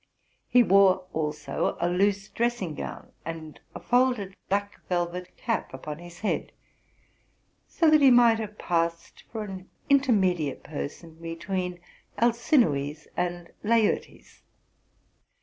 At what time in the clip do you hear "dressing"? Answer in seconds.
2.29-2.73